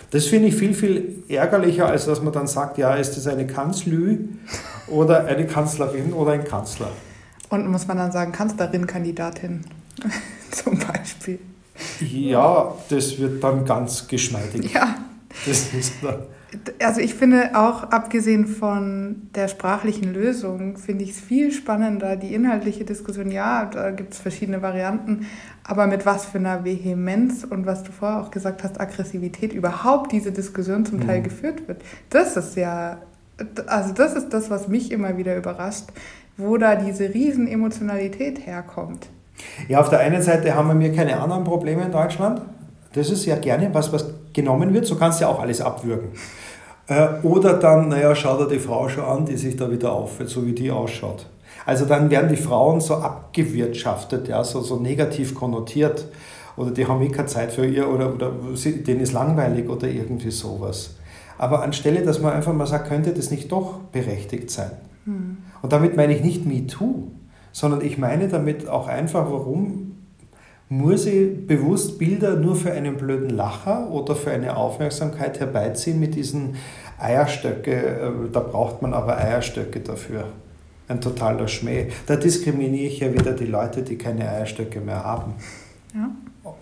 [0.09, 3.45] Das finde ich viel, viel ärgerlicher, als dass man dann sagt, ja, ist das eine
[3.45, 4.29] Kanzlü
[4.87, 6.89] oder eine Kanzlerin oder ein Kanzler.
[7.49, 9.61] Und muss man dann sagen, Kanzlerin-Kandidatin
[10.51, 11.37] zum Beispiel.
[11.99, 14.73] Ja, das wird dann ganz geschmeidig.
[14.73, 14.95] Ja.
[15.45, 16.23] Das ist dann
[16.83, 22.33] also ich finde auch, abgesehen von der sprachlichen Lösung, finde ich es viel spannender, die
[22.33, 23.31] inhaltliche Diskussion.
[23.31, 25.27] Ja, da gibt es verschiedene Varianten,
[25.63, 30.11] aber mit was für einer Vehemenz und was du vorher auch gesagt hast, Aggressivität überhaupt
[30.11, 31.23] diese Diskussion zum Teil mhm.
[31.23, 31.81] geführt wird.
[32.09, 32.97] Das ist ja,
[33.67, 35.85] also das ist das, was mich immer wieder überrascht,
[36.37, 39.07] wo da diese Riesenemotionalität herkommt.
[39.67, 42.41] Ja, auf der einen Seite haben wir keine anderen Probleme in Deutschland.
[42.93, 44.85] Das ist ja gerne was, was genommen wird.
[44.85, 46.09] So kannst du ja auch alles abwürgen.
[46.87, 50.29] Äh, oder dann, naja, schau dir die Frau schon an, die sich da wieder auffällt,
[50.29, 51.27] so wie die ausschaut.
[51.65, 56.07] Also dann werden die Frauen so abgewirtschaftet, ja, so, so negativ konnotiert.
[56.57, 58.31] Oder die haben eh keine Zeit für ihr oder, oder
[58.65, 60.95] denen ist langweilig oder irgendwie sowas.
[61.37, 64.71] Aber anstelle, dass man einfach mal sagt, könnte das nicht doch berechtigt sein?
[65.05, 65.37] Mhm.
[65.61, 67.11] Und damit meine ich nicht MeToo,
[67.53, 69.88] sondern ich meine damit auch einfach, warum
[70.69, 76.13] muss ich bewusst Bilder nur für einen blöden Lacher oder für eine Aufmerksamkeit herbeiziehen mit
[76.13, 76.55] diesen
[76.99, 77.71] Eierstöcke?
[77.71, 80.25] Äh, da braucht man aber Eierstöcke dafür.
[80.87, 81.87] Ein totaler Schmäh.
[82.05, 85.33] Da diskriminiere ich ja wieder die Leute, die keine Eierstöcke mehr haben.
[85.93, 86.09] Ja.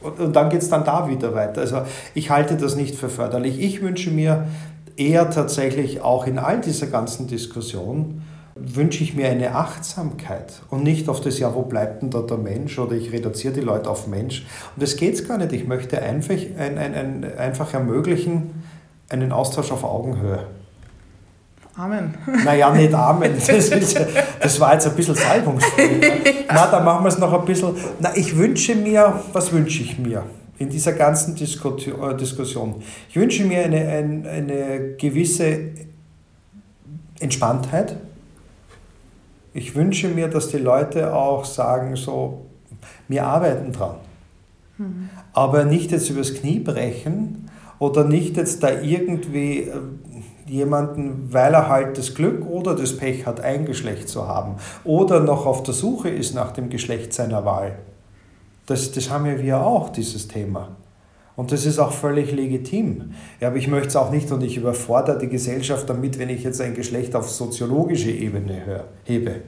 [0.01, 1.61] Und dann geht es dann da wieder weiter.
[1.61, 1.81] Also
[2.13, 3.59] ich halte das nicht für förderlich.
[3.59, 4.47] Ich wünsche mir
[4.95, 8.21] eher tatsächlich auch in all dieser ganzen Diskussion,
[8.59, 12.37] wünsche ich mir eine Achtsamkeit und nicht auf das, ja, wo bleibt denn da der
[12.37, 14.45] Mensch oder ich reduziere die Leute auf Mensch.
[14.75, 15.51] Und das geht es gar nicht.
[15.53, 18.63] Ich möchte einfach, ein, ein, ein, einfach ermöglichen,
[19.09, 20.45] einen Austausch auf Augenhöhe.
[21.75, 22.15] Amen.
[22.43, 23.33] Naja, nicht Amen.
[23.47, 23.99] Das, ist,
[24.41, 26.01] das war jetzt ein bisschen salbungsvoll.
[26.01, 26.53] ja.
[26.53, 27.75] Na, da machen wir es noch ein bisschen.
[27.99, 30.23] Na, ich wünsche mir, was wünsche ich mir
[30.57, 32.81] in dieser ganzen äh, Diskussion?
[33.09, 35.69] Ich wünsche mir eine, eine, eine gewisse
[37.19, 37.95] Entspanntheit
[39.57, 42.45] ich wünsche mir, dass die Leute auch sagen, so,
[43.07, 43.95] wir arbeiten dran.
[44.77, 45.09] Mhm.
[45.33, 49.71] Aber nicht jetzt übers Knie brechen oder nicht jetzt da irgendwie äh,
[50.45, 55.21] jemanden, weil er halt das Glück oder das Pech hat, ein Geschlecht zu haben oder
[55.21, 57.79] noch auf der Suche ist nach dem Geschlecht seiner Wahl.
[58.67, 60.69] Das, das haben ja wir auch, dieses Thema.
[61.38, 63.12] Und das ist auch völlig legitim.
[63.39, 66.43] Ja, aber ich möchte es auch nicht und ich überfordere die Gesellschaft damit, wenn ich
[66.43, 69.41] jetzt ein Geschlecht auf soziologische Ebene hebe.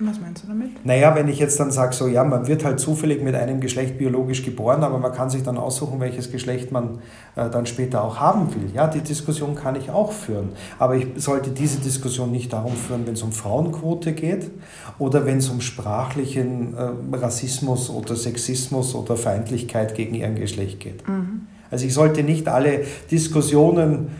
[0.00, 0.84] Was meinst du damit?
[0.84, 3.98] Naja, wenn ich jetzt dann sage, so ja, man wird halt zufällig mit einem Geschlecht
[3.98, 6.98] biologisch geboren, aber man kann sich dann aussuchen, welches Geschlecht man
[7.34, 8.70] äh, dann später auch haben will.
[8.74, 10.50] Ja, die Diskussion kann ich auch führen.
[10.78, 14.50] Aber ich sollte diese Diskussion nicht darum führen, wenn es um Frauenquote geht
[14.98, 21.06] oder wenn es um sprachlichen äh, Rassismus oder Sexismus oder Feindlichkeit gegen ihren Geschlecht geht.
[21.08, 21.48] Mhm.
[21.70, 24.10] Also ich sollte nicht alle Diskussionen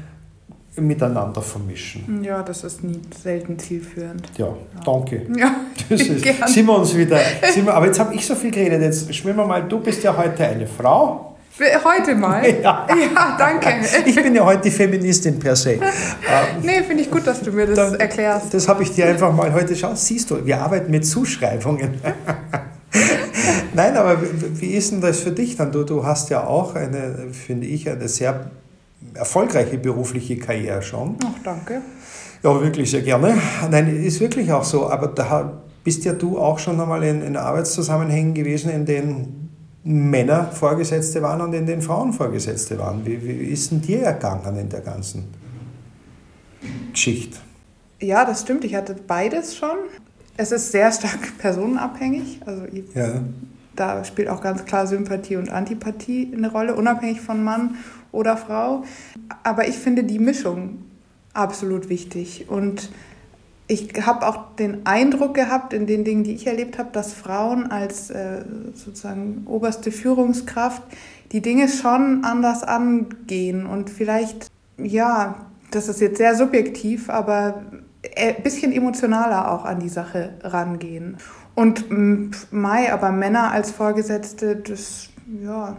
[0.80, 2.22] miteinander vermischen.
[2.22, 4.30] Ja, das ist nie selten zielführend.
[4.36, 5.26] Ja, danke.
[5.36, 5.56] Ja,
[5.88, 7.18] das ist, sind wir uns wieder.
[7.54, 8.82] Wir, aber jetzt habe ich so viel geredet.
[8.82, 9.62] Jetzt schwimmen wir mal.
[9.62, 11.36] Du bist ja heute eine Frau.
[11.84, 12.44] Heute mal?
[12.62, 12.86] Ja.
[12.88, 13.68] ja, danke.
[14.06, 15.78] Ich bin ja heute die Feministin per se.
[16.62, 18.54] nee, finde ich gut, dass du mir das Dann, erklärst.
[18.54, 19.74] Das habe ich dir einfach mal heute.
[19.74, 22.00] Schau, siehst du, wir arbeiten mit Zuschreibungen.
[23.74, 25.72] Nein, aber wie ist denn das für dich dann?
[25.72, 28.50] Du, du hast ja auch eine, finde ich, eine sehr
[29.14, 31.16] erfolgreiche berufliche Karriere schon.
[31.24, 31.82] Ach, danke.
[32.42, 33.36] Ja, wirklich sehr gerne.
[33.70, 34.88] Nein, ist wirklich auch so.
[34.88, 39.48] Aber da bist ja du auch schon einmal in, in Arbeitszusammenhängen gewesen, in denen
[39.84, 43.04] Männer Vorgesetzte waren und in denen Frauen Vorgesetzte waren.
[43.06, 45.24] Wie, wie ist denn dir ergangen in der ganzen
[46.92, 47.38] Geschichte?
[48.00, 48.64] Ja, das stimmt.
[48.64, 49.78] Ich hatte beides schon.
[50.36, 52.40] Es ist sehr stark personenabhängig.
[52.44, 52.62] Also
[52.94, 53.22] ja.
[53.78, 57.76] Da spielt auch ganz klar Sympathie und Antipathie eine Rolle, unabhängig von Mann
[58.12, 58.84] oder Frau.
[59.42, 60.84] Aber ich finde die Mischung
[61.32, 62.46] absolut wichtig.
[62.48, 62.90] Und
[63.68, 67.70] ich habe auch den Eindruck gehabt in den Dingen, die ich erlebt habe, dass Frauen
[67.70, 70.82] als äh, sozusagen oberste Führungskraft
[71.32, 77.62] die Dinge schon anders angehen und vielleicht, ja, das ist jetzt sehr subjektiv, aber
[78.16, 81.18] ein bisschen emotionaler auch an die Sache rangehen.
[81.58, 81.86] Und
[82.52, 85.08] Mai, aber Männer als Vorgesetzte, das,
[85.42, 85.76] ja,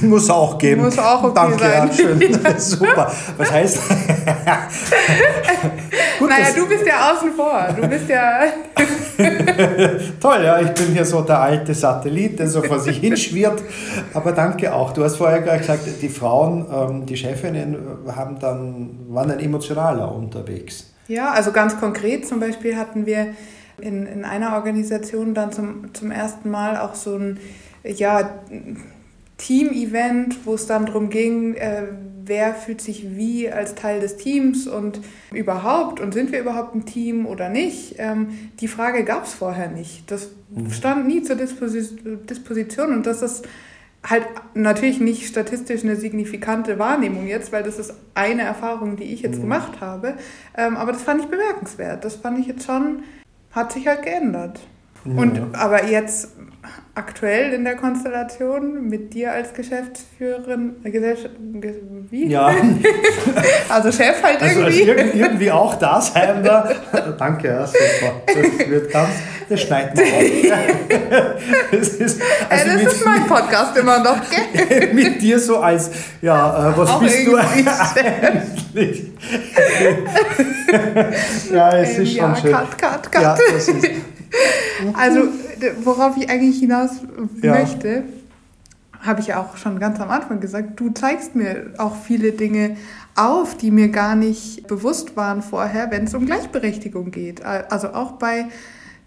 [0.00, 0.84] muss auch geben.
[0.84, 1.86] Muss auch okay Danke, sein.
[1.86, 2.18] Ja, schön.
[2.58, 3.12] Super.
[3.36, 3.78] Was heißt?
[6.18, 7.68] Gut, naja, du bist ja außen vor.
[7.78, 8.40] Du bist ja.
[10.18, 13.62] Toll, ja, ich bin hier so der alte Satellit, der so vor sich hinschwirrt.
[14.14, 14.94] Aber danke auch.
[14.94, 17.76] Du hast vorher gerade gesagt, die Frauen, ähm, die Chefinnen
[18.16, 20.86] haben dann, waren dann emotionaler unterwegs.
[21.06, 23.34] Ja, also ganz konkret zum Beispiel hatten wir
[23.80, 27.38] in, in einer Organisation dann zum, zum ersten Mal auch so ein,
[27.84, 28.30] ja,
[29.38, 31.84] Team-Event, wo es dann darum ging, äh,
[32.24, 35.00] wer fühlt sich wie als Teil des Teams und
[35.32, 37.94] überhaupt und sind wir überhaupt ein Team oder nicht.
[37.98, 40.10] Ähm, die Frage gab es vorher nicht.
[40.10, 40.70] Das mhm.
[40.70, 41.96] stand nie zur Disposi
[42.28, 43.46] Disposition und das ist
[44.04, 49.22] halt natürlich nicht statistisch eine signifikante Wahrnehmung jetzt, weil das ist eine Erfahrung, die ich
[49.22, 49.42] jetzt mhm.
[49.42, 50.14] gemacht habe.
[50.56, 52.04] Ähm, aber das fand ich bemerkenswert.
[52.04, 53.02] Das fand ich jetzt schon,
[53.50, 54.60] hat sich halt geändert.
[55.04, 55.22] Ja.
[55.22, 56.32] Und aber jetzt
[56.94, 61.34] aktuell in der Konstellation mit dir als Geschäftsführerin, äh, Gesellschaft,
[62.10, 62.26] wie?
[62.26, 62.48] Ja.
[63.68, 64.90] also Chef halt also irgendwie.
[64.90, 66.68] Also irgendwie auch da sein da.
[67.18, 68.22] Danke, ja, super.
[68.26, 69.10] Das wird ganz,
[69.48, 71.40] das schneidet man auf.
[71.70, 74.92] das ist, also ja, das mit, ist mein Podcast immer noch, gell?
[74.94, 79.12] mit dir so als, ja, äh, was auch bist du eigentlich?
[81.52, 82.52] ja, es ist ähm, schon ja, schön.
[82.52, 83.22] Cut, cut, cut.
[83.22, 83.88] Ja, das ist,
[84.94, 85.28] also,
[85.82, 86.90] worauf ich eigentlich hinaus
[87.42, 87.52] ja.
[87.54, 88.04] möchte,
[89.00, 92.76] habe ich ja auch schon ganz am Anfang gesagt, du zeigst mir auch viele Dinge
[93.14, 97.44] auf, die mir gar nicht bewusst waren vorher, wenn es um Gleichberechtigung geht.
[97.44, 98.46] Also auch bei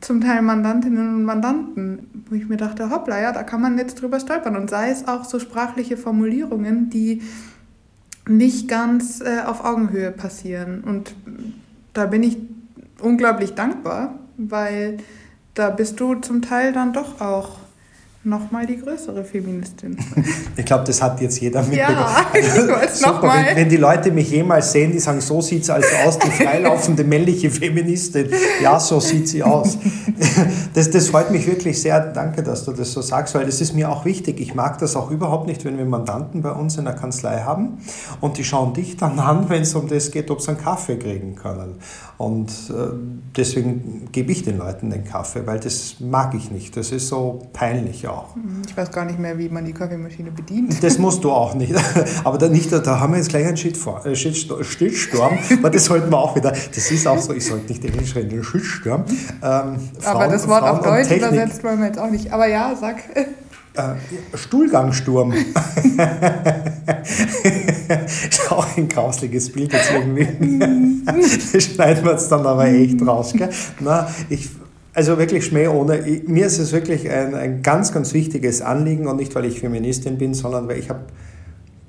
[0.01, 4.01] zum Teil Mandantinnen und Mandanten, wo ich mir dachte, hoppla, ja, da kann man jetzt
[4.01, 4.55] drüber stolpern.
[4.55, 7.21] Und sei es auch so sprachliche Formulierungen, die
[8.27, 10.83] nicht ganz äh, auf Augenhöhe passieren.
[10.83, 11.15] Und
[11.93, 12.37] da bin ich
[12.99, 14.97] unglaublich dankbar, weil
[15.53, 17.59] da bist du zum Teil dann doch auch
[18.23, 19.97] nochmal die größere Feministin.
[20.57, 21.97] Ich glaube, das hat jetzt jeder mitbekommen.
[21.97, 22.25] Ja,
[22.83, 25.87] ich Super, wenn, wenn, die Leute mich jemals sehen, die sagen, so sieht sie also
[26.05, 28.29] aus, die freilaufende männliche Feministin.
[28.61, 29.77] Ja, so sieht sie aus.
[30.73, 31.99] Das, das freut mich wirklich sehr.
[31.99, 34.39] Danke, dass du das so sagst, weil das ist mir auch wichtig.
[34.39, 37.79] Ich mag das auch überhaupt nicht, wenn wir Mandanten bei uns in der Kanzlei haben
[38.21, 40.97] und die schauen dich dann an, wenn es um das geht, ob sie einen Kaffee
[40.97, 41.75] kriegen können.
[42.21, 42.73] Und äh,
[43.35, 46.77] deswegen gebe ich den Leuten den Kaffee, weil das mag ich nicht.
[46.77, 48.35] Das ist so peinlich auch.
[48.35, 50.83] Mhm, ich weiß gar nicht mehr, wie man die Kaffeemaschine bedient.
[50.83, 51.73] Das musst du auch nicht.
[52.23, 54.05] Aber da, nicht, da haben wir jetzt gleich einen Shitstorm.
[54.05, 55.39] Äh, Shitstorm.
[55.57, 56.51] Aber das sollten wir auch wieder.
[56.51, 59.03] Das ist auch so, ich sollte nicht Englisch reden, Shitstorm.
[59.41, 62.31] Ähm, Aber das Wort Frauen auf Deutsch übersetzt wollen wir jetzt auch nicht.
[62.31, 62.97] Aber ja, sag.
[63.15, 63.95] Äh,
[64.35, 65.33] Stuhlgangsturm.
[68.29, 70.25] ist auch ein grausliges Bild jetzt irgendwie.
[71.59, 73.33] schneiden wir jetzt dann aber echt raus.
[73.33, 73.49] Gell?
[73.79, 74.49] Na, ich,
[74.93, 76.07] also wirklich Schmäh ohne.
[76.07, 79.59] Ich, mir ist es wirklich ein, ein ganz, ganz wichtiges Anliegen und nicht, weil ich
[79.59, 81.01] Feministin bin, sondern weil ich habe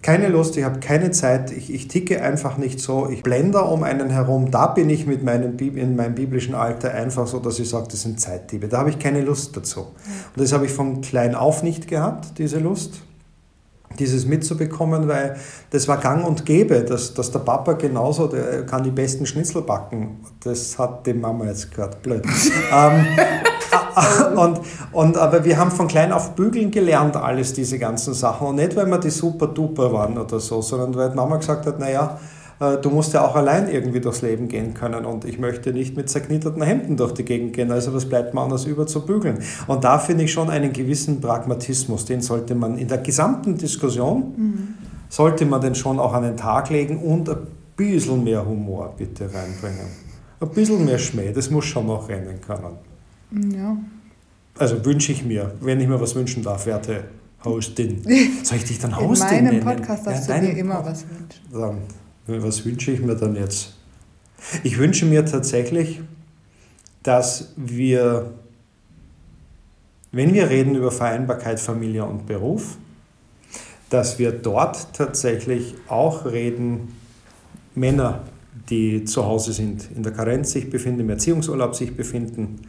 [0.02, 3.84] keine Lust, ich habe keine Zeit, ich, ich ticke einfach nicht so, ich blende um
[3.84, 7.68] einen herum, da bin ich mit meinem, in meinem biblischen Alter einfach so, dass ich
[7.68, 9.80] sage, das sind Zeitdiebe, da habe ich keine Lust dazu.
[9.80, 13.02] Und das habe ich von klein auf nicht gehabt, diese Lust,
[13.98, 15.36] dieses mitzubekommen, weil
[15.70, 19.62] das war gang und gäbe, dass, dass der Papa genauso, der kann die besten Schnitzel
[19.62, 22.24] backen, das hat die Mama jetzt gehört, blöd.
[22.72, 23.06] ähm,
[24.36, 24.60] und,
[24.92, 28.48] und, aber wir haben von klein auf bügeln gelernt, alles diese ganzen Sachen.
[28.48, 31.78] Und nicht, weil wir die super duper waren oder so, sondern weil Mama gesagt hat,
[31.78, 32.18] naja,
[32.62, 36.08] du musst ja auch allein irgendwie durchs Leben gehen können und ich möchte nicht mit
[36.08, 39.38] zerknitterten Hemden durch die Gegend gehen, also was bleibt mir anders über zu bügeln.
[39.66, 44.34] Und da finde ich schon einen gewissen Pragmatismus, den sollte man in der gesamten Diskussion,
[44.36, 44.68] mhm.
[45.08, 47.38] sollte man den schon auch an den Tag legen und ein
[47.76, 49.86] bisschen mehr Humor bitte reinbringen.
[50.40, 53.54] Ein bisschen mehr Schmäh, das muss schon noch rennen können.
[53.54, 53.76] Ja.
[54.58, 57.04] Also wünsche ich mir, wenn ich mir was wünschen darf, werte
[57.44, 58.02] Hostin.
[58.44, 59.58] Soll ich dich dann Hostin nennen?
[59.58, 61.42] In meinem Podcast darfst ja, du dir immer was wünschen.
[61.52, 61.78] Dann,
[62.26, 63.74] was wünsche ich mir dann jetzt?
[64.62, 66.00] Ich wünsche mir tatsächlich,
[67.02, 68.32] dass wir,
[70.10, 72.76] wenn wir reden über Vereinbarkeit Familie und Beruf,
[73.90, 76.96] dass wir dort tatsächlich auch reden,
[77.74, 78.24] Männer
[78.68, 82.60] die zu Hause sind, in der Karenz sich befinden, im Erziehungsurlaub sich befinden,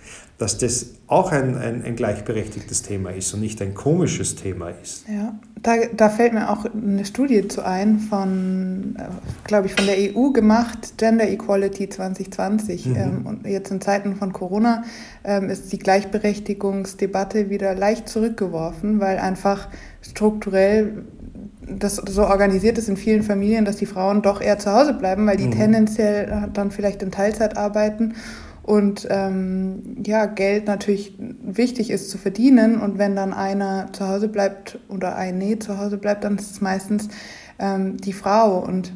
[0.44, 5.06] dass das auch ein, ein, ein, gleichberechtigtes Thema ist und nicht ein komisches Thema ist.
[5.08, 9.04] Ja, da, da fällt mir auch eine Studie zu ein von, äh,
[9.46, 12.88] glaube ich, von der EU gemacht, Gender Equality 2020.
[12.88, 12.96] Mhm.
[12.98, 14.84] Ähm, und jetzt in Zeiten von Corona
[15.24, 19.70] ähm, ist die Gleichberechtigungsdebatte wieder leicht zurückgeworfen, weil einfach
[20.02, 21.06] strukturell
[21.66, 25.26] das so organisiert ist in vielen Familien, dass die Frauen doch eher zu Hause bleiben,
[25.26, 25.52] weil die mhm.
[25.52, 28.16] tendenziell dann vielleicht in Teilzeit arbeiten
[28.64, 32.80] und ähm, ja, Geld natürlich wichtig ist zu verdienen.
[32.80, 36.62] Und wenn dann einer zu Hause bleibt oder eine zu Hause bleibt, dann ist es
[36.62, 37.10] meistens
[37.60, 38.60] ähm, die Frau.
[38.60, 38.94] Und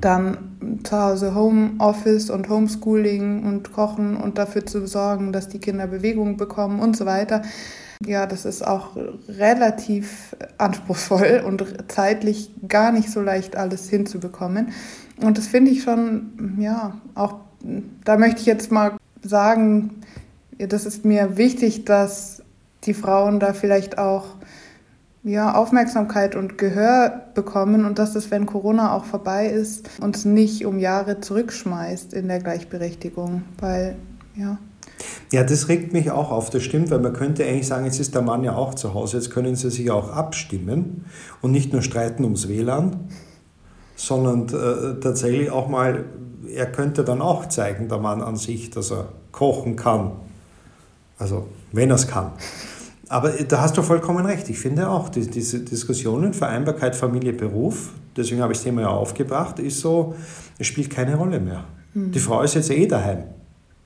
[0.00, 5.86] dann zu Hause Homeoffice und Homeschooling und Kochen und dafür zu sorgen, dass die Kinder
[5.86, 7.42] Bewegung bekommen und so weiter.
[8.04, 8.96] Ja, das ist auch
[9.28, 14.72] relativ anspruchsvoll und zeitlich gar nicht so leicht alles hinzubekommen.
[15.22, 17.45] Und das finde ich schon, ja, auch
[18.04, 20.02] da möchte ich jetzt mal sagen,
[20.58, 22.42] das ist mir wichtig, dass
[22.84, 24.24] die Frauen da vielleicht auch
[25.26, 30.64] ja, Aufmerksamkeit und Gehör bekommen und dass es, wenn Corona auch vorbei ist, uns nicht
[30.64, 33.96] um Jahre zurückschmeißt in der Gleichberechtigung, weil
[34.36, 34.58] ja.
[35.32, 38.14] Ja, das regt mich auch auf, das stimmt, weil man könnte eigentlich sagen, jetzt ist
[38.14, 41.04] der Mann ja auch zu Hause, jetzt können sie sich auch abstimmen
[41.42, 43.08] und nicht nur streiten ums WLAN,
[43.96, 46.04] sondern äh, tatsächlich auch mal
[46.48, 50.12] er könnte dann auch zeigen, der Mann an sich, dass er kochen kann.
[51.18, 52.32] Also, wenn er es kann.
[53.08, 54.48] Aber da hast du vollkommen recht.
[54.50, 58.88] Ich finde auch, die, diese Diskussionen, Vereinbarkeit, Familie, Beruf, deswegen habe ich das Thema ja
[58.88, 60.14] aufgebracht, ist so,
[60.58, 61.64] es spielt keine Rolle mehr.
[61.94, 62.10] Mhm.
[62.10, 63.24] Die Frau ist jetzt eh daheim.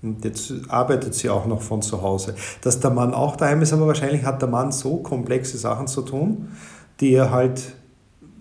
[0.03, 2.35] Und jetzt arbeitet sie auch noch von zu Hause.
[2.63, 6.01] Dass der Mann auch daheim ist, aber wahrscheinlich hat der Mann so komplexe Sachen zu
[6.03, 6.49] tun,
[7.01, 7.75] die er halt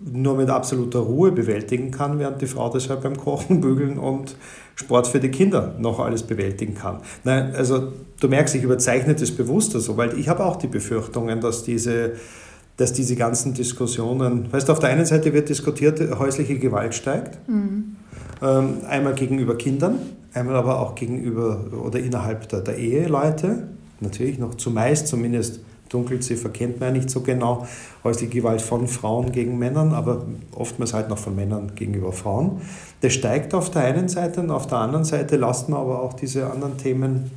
[0.02, 4.36] nur mit absoluter Ruhe bewältigen kann, während die Frau das halt beim Kochen, Bügeln und
[4.74, 7.00] Sport für die Kinder noch alles bewältigen kann.
[7.24, 11.40] Nein, also du merkst, ich überzeichne das bewusster so, weil ich habe auch die Befürchtungen,
[11.40, 12.12] dass diese,
[12.78, 17.46] dass diese ganzen Diskussionen, weißt du, auf der einen Seite wird diskutiert, häusliche Gewalt steigt,
[17.46, 17.96] mhm.
[18.40, 19.98] ähm, einmal gegenüber Kindern,
[20.32, 23.68] einmal aber auch gegenüber oder innerhalb der, der Eheleute,
[24.00, 27.66] natürlich noch zumeist zumindest Dunkelziffer kennt man ja nicht so genau,
[28.02, 30.24] häusliche Gewalt von Frauen gegen Männern, aber
[30.54, 32.62] oftmals halt noch von Männern gegenüber Frauen.
[33.02, 36.14] Das steigt auf der einen Seite und auf der anderen Seite lassen wir aber auch
[36.14, 37.30] diese anderen Themen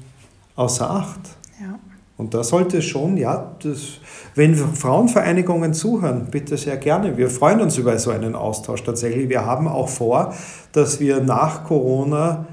[0.55, 1.19] außer Acht.
[1.59, 1.79] Ja.
[2.15, 3.99] Und da sollte schon, ja, das,
[4.35, 7.17] wenn Frauenvereinigungen zuhören, bitte sehr gerne.
[7.17, 9.29] Wir freuen uns über so einen Austausch tatsächlich.
[9.29, 10.33] Wir haben auch vor,
[10.73, 12.45] dass wir nach Corona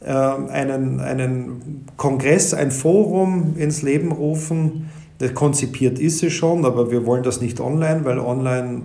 [0.00, 4.90] äh, einen, einen Kongress, ein Forum ins Leben rufen,
[5.32, 8.82] konzipiert ist es schon, aber wir wollen das nicht online, weil online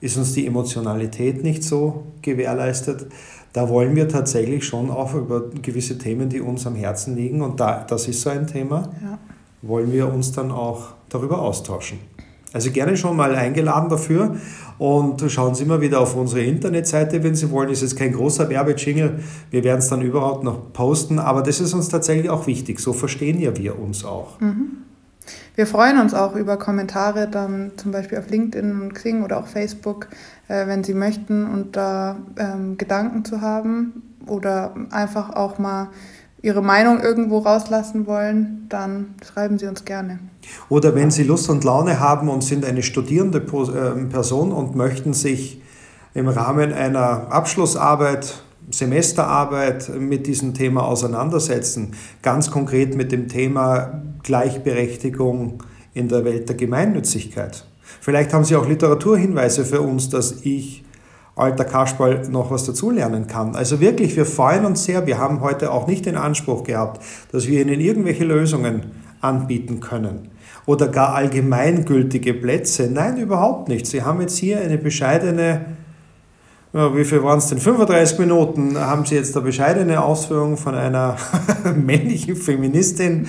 [0.00, 3.06] ist uns die Emotionalität nicht so gewährleistet.
[3.52, 7.58] Da wollen wir tatsächlich schon auch über gewisse Themen, die uns am Herzen liegen, und
[7.58, 9.18] da, das ist so ein Thema, ja.
[9.62, 11.98] wollen wir uns dann auch darüber austauschen.
[12.52, 14.36] Also gerne schon mal eingeladen dafür
[14.78, 17.70] und schauen Sie mal wieder auf unsere Internetseite, wenn Sie wollen.
[17.70, 19.20] Ist jetzt kein großer Werbejingle,
[19.50, 22.80] wir werden es dann überhaupt noch posten, aber das ist uns tatsächlich auch wichtig.
[22.80, 24.40] So verstehen ja wir uns auch.
[24.40, 24.89] Mhm.
[25.54, 29.46] Wir freuen uns auch über Kommentare dann zum Beispiel auf LinkedIn und Xing oder auch
[29.46, 30.08] Facebook,
[30.48, 35.88] äh, wenn Sie möchten und da ähm, Gedanken zu haben oder einfach auch mal
[36.42, 40.20] Ihre Meinung irgendwo rauslassen wollen, dann schreiben Sie uns gerne.
[40.70, 45.12] Oder wenn Sie Lust und Laune haben und sind eine studierende ähm, Person und möchten
[45.12, 45.60] sich
[46.14, 55.62] im Rahmen einer Abschlussarbeit Semesterarbeit mit diesem Thema auseinandersetzen, ganz konkret mit dem Thema Gleichberechtigung
[55.94, 57.64] in der Welt der Gemeinnützigkeit.
[58.00, 60.84] Vielleicht haben Sie auch Literaturhinweise für uns, dass ich,
[61.36, 63.54] alter Kasperl, noch was dazulernen kann.
[63.56, 65.06] Also wirklich, wir freuen uns sehr.
[65.06, 67.02] Wir haben heute auch nicht den Anspruch gehabt,
[67.32, 70.28] dass wir Ihnen irgendwelche Lösungen anbieten können
[70.66, 72.88] oder gar allgemeingültige Plätze.
[72.92, 73.86] Nein, überhaupt nicht.
[73.86, 75.76] Sie haben jetzt hier eine bescheidene
[76.72, 77.58] ja, wie viel waren es denn?
[77.58, 81.16] 35 Minuten haben Sie jetzt eine bescheidene Ausführung von einer
[81.74, 83.28] männlichen Feministin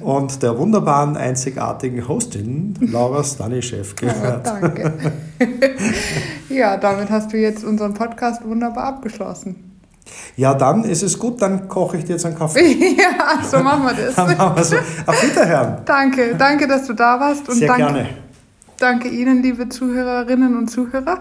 [0.00, 4.46] und der wunderbaren, einzigartigen Hostin Laura Stanischew gehört.
[4.46, 4.92] Ja, danke.
[6.50, 9.72] ja, damit hast du jetzt unseren Podcast wunderbar abgeschlossen.
[10.36, 12.94] Ja, dann ist es gut, dann koche ich dir jetzt einen Kaffee.
[12.98, 14.16] ja, so machen wir das.
[14.16, 14.76] dann machen wir so.
[15.06, 15.78] Auf Wiederhören.
[15.86, 17.48] Danke, danke, dass du da warst.
[17.48, 18.08] Und Sehr danke, gerne.
[18.78, 21.20] Danke Ihnen, liebe Zuhörerinnen und Zuhörer.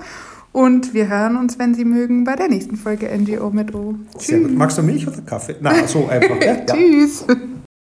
[0.53, 3.95] Und wir hören uns, wenn Sie mögen, bei der nächsten Folge NGO mit O.
[4.17, 4.49] Tschüss.
[4.51, 5.55] Magst du Milch oder Kaffee?
[5.61, 6.41] Na, so einfach.
[6.43, 6.55] Ja?
[6.65, 7.25] Tschüss.